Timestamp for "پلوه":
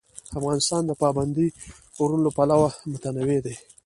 2.37-2.69